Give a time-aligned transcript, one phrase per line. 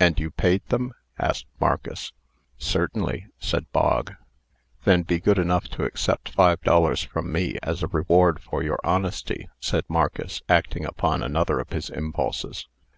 [0.00, 2.14] "And you paid them?" asked Marcus.
[2.56, 4.14] "Certainly," said Bog.
[4.84, 8.80] "Then be good enough to accept five dollars from me, as a reward for your
[8.82, 12.66] honesty," said Marcus, acting upon another of his impulses.